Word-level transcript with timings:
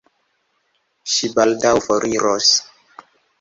Ŝi 1.15 1.29
baldaŭ 1.35 1.75
foriros. 1.89 2.49